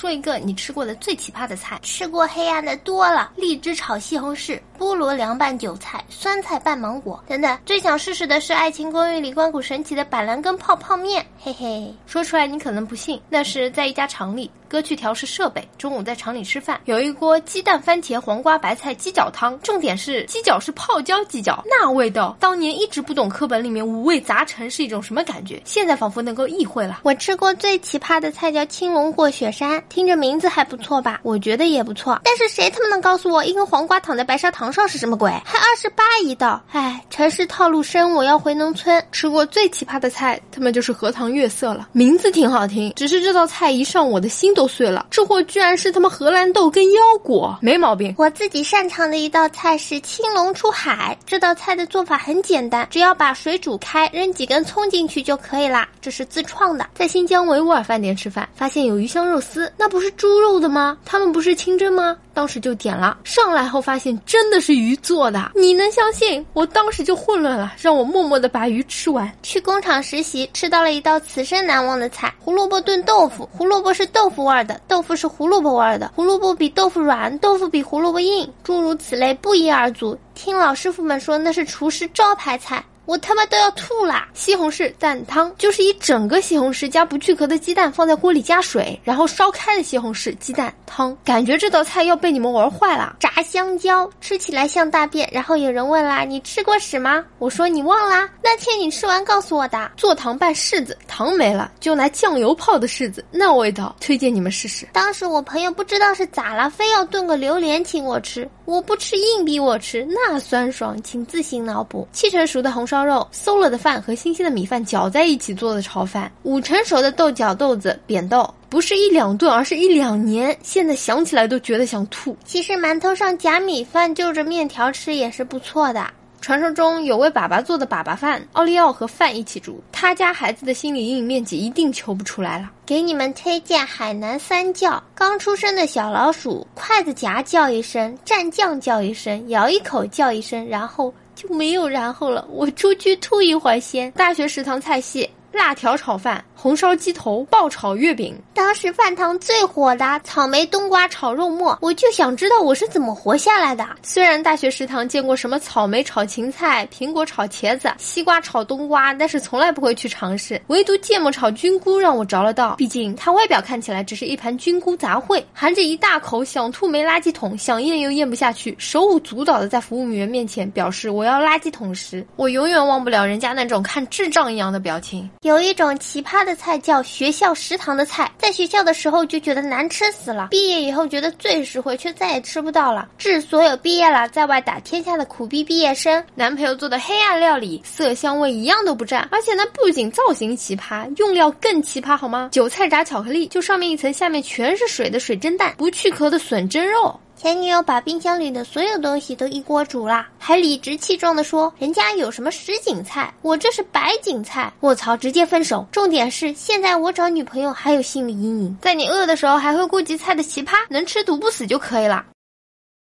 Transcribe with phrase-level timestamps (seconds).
[0.00, 1.78] 说一个你吃过的最奇葩的菜。
[1.82, 7.58] 吃过黑暗的多了，荔枝炒西红柿，菠萝凉拌韭菜，酸菜拌芒果等等。
[7.66, 11.94] 最想试试的是《爱情公寓》里关谷神奇的板蓝根泡泡面，嘿嘿。
[12.06, 14.50] 说出来你可能不信，那是在一家厂里。
[14.70, 19.58] 哥去调试设备，中午在厂里吃饭，有一锅鸡蛋、番茄、黄瓜、白菜鸡脚汤。
[19.62, 27.00] 重点是鸡脚是泡椒鸡脚，那味道，当年一直不懂课本里面五味杂陈是一种什么感觉，现在仿佛能够意会了。
[27.02, 31.18] 我吃过最奇葩的菜叫青龙过雪山，听着名字还不错吧？
[31.24, 35.30] 我觉得也不错，但是谁他妈能告诉我一根黄瓜躺在白砂糖上是什么鬼？
[35.44, 39.02] 还二十八一道，哎，城市套路深，我要回农村。
[39.12, 45.06] 吃过最奇葩的菜，他们就是荷塘月色了，名字挺好听，只是这道菜一上我的心都碎了。
[45.10, 48.14] 这货居然是他妈荷兰豆跟腰果，没毛病。
[48.18, 55.88] 我自己擅长的一道菜是青龙出海，这道菜的做法很简单，只要把水煮开，扔几根葱进去就可以啦。
[56.00, 60.96] 这是自创的，在新疆维吾尔饭店吃饭，发现有鱼香肉丝，那不是猪肉的吗？
[61.04, 62.16] 他们不是清蒸吗？
[62.34, 66.44] 当时就点了，上来后发现真的是鱼做的，你能相信？
[66.52, 69.30] 我当时就混乱了，让我默默的把鱼吃完。
[69.42, 73.48] 去工厂实习，吃到了一道此生难忘的菜——胡萝卜炖豆腐。
[73.50, 75.30] 胡萝卜是豆腐味儿的，豆腐是。
[75.30, 80.18] 胡萝卜味儿的胡萝卜比豆腐软，豆腐比胡萝卜硬，诸如此类不一而足。
[80.34, 82.84] 听老师傅们说，那是厨师招牌菜。
[83.10, 84.28] 我他妈都要吐啦！
[84.34, 91.16] 西红柿蛋汤就是一整个西红柿加不去壳的鸡蛋放在锅里加水，然后烧开的西红柿鸡蛋汤。
[91.24, 93.16] 感觉这道菜要被你们玩坏了。
[93.18, 98.30] 炸香蕉吃起来像大便，然后有人问啦：“你吃过屎吗？”我说：“你忘啦？
[98.44, 104.86] 那天你吃完告诉我的。”做糖拌柿子，糖没了就拿酱油泡的柿子，那味道推荐你们试试。
[104.92, 112.06] 当时我朋友不知道是咋了，非要炖个榴莲请我吃，我不吃硬逼我吃，那酸爽，请自行脑补。
[112.12, 112.99] 七成熟的红烧。
[113.00, 120.54] 烧肉馊了的饭和新鲜的米饭搅在一起做的炒饭，五成熟的豆角豆子扁豆，不是一两顿，而是一两年。
[120.62, 122.36] 现在想起来都觉得想吐。
[122.44, 126.06] 其实馒头上夹米饭就着面条吃也是不错的。
[126.42, 132.70] 传说中有位粑粑做的粑粑饭，奥利奥和饭一起煮，他家孩子的心理阴影面积一定求不出来了。
[132.84, 141.10] 给你们推荐海南三叫：刚出生的小老鼠，筷子夹叫一声，蘸酱叫一声，咬一口叫一声，然后。
[141.40, 144.10] 就没有然后了，我出去吐一会儿先。
[144.12, 146.44] 大学食堂菜系：辣条炒饭。
[146.62, 153.82] 红烧鸡头、爆炒月饼，当时饭堂最火的草莓冬瓜炒肉末，我就想知道我是怎么活下来的。
[154.02, 160.60] 虽然大学食堂见过什么草莓炒芹菜、苹果炒茄子、西瓜炒冬瓜，但是从来不会去尝试。
[160.66, 175.26] 唯独芥末炒菌菇让我着了道，毕竟它外表看起来只是一盘菌菇杂烩，含着一大口，想吐没垃圾桶，想咽又咽不下去，手舞足蹈的在服务员面前表示我要垃圾桶时，我永远忘不了人家那种看智障一样的表情。
[175.40, 176.49] 有一种奇葩的。
[176.54, 183.08] 菜叫学校食堂的菜，在学校的时候就觉得难吃死了，毕业以后觉得最实惠，却再也吃不到了。
[183.18, 192.48] 致所有毕业了在外打天下的苦逼毕业生，男朋友做的黑暗料理，色香味一样都不占，而且呢，不仅造型奇葩，用料更奇葩，好吗？
[192.52, 197.18] 韭菜炸巧克力，就上面一层，下面全是水的水蒸蛋，不去壳的笋蒸肉。
[197.42, 204.70] 前女友把冰箱里的所有东西都一锅煮了，还理直气壮地说人家有什么什锦菜，我这是白锦菜。
[204.80, 205.86] 卧槽，直接分手。
[205.90, 212.26] 重点是现在我找女朋友还有心理阴影，在你饿的时候还会顾及菜的奇葩，能吃毒不死就可以了。